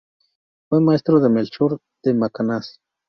Fue 0.67 0.81
maestro 0.81 1.19
de 1.19 1.29
Melchor 1.29 1.79
de 2.01 2.15
Macanaz. 2.15 2.79